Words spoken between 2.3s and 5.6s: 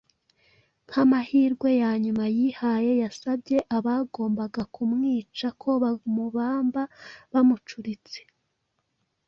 yihaye, yasabye abagombaga kumwica